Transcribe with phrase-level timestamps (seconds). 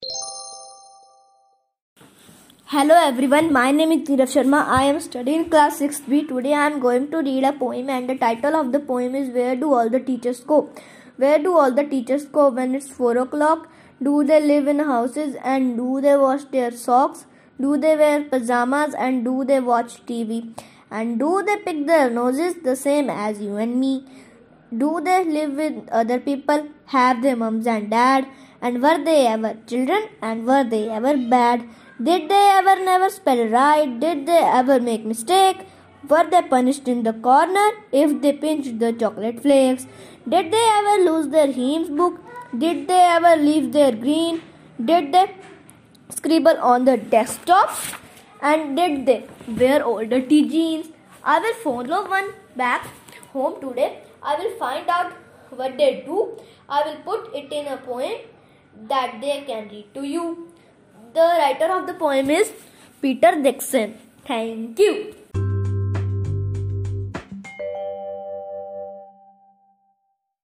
[2.72, 4.66] Hello everyone, my name is Nirab Sharma.
[4.66, 6.28] I am studying class 6B.
[6.28, 9.28] Today I am going to read a poem and the title of the poem is
[9.28, 10.70] Where Do All the Teachers Go?
[11.18, 13.68] Where do all the teachers go when it's 4 o'clock?
[14.02, 17.26] Do they live in houses and do they wash their socks?
[17.62, 20.36] Do they wear pajamas and do they watch TV?
[20.90, 24.04] And do they pick their noses the same as you and me?
[24.76, 26.68] Do they live with other people?
[26.86, 28.26] Have their mums and dad?
[28.60, 30.08] And were they ever children?
[30.22, 31.68] And were they ever bad?
[32.02, 34.00] Did they ever never spell right?
[34.00, 35.58] Did they ever make mistake?
[36.08, 39.86] Were they punished in the corner if they pinched the chocolate flakes?
[40.28, 42.20] Did they ever lose their hymns book?
[42.56, 44.42] Did they ever leave their green?
[44.84, 45.26] Did they
[46.16, 47.70] scribble on the desktop?
[48.40, 50.88] And did they wear old dirty jeans?
[51.24, 52.86] I will follow one back
[53.32, 54.02] home today.
[54.22, 55.12] I will find out
[55.50, 56.36] what they do.
[56.68, 58.20] I will put it in a poem
[58.88, 60.48] that they can read to you.
[61.14, 62.52] The writer of the poem is
[63.00, 63.98] Peter Dixon.
[64.26, 65.21] Thank you.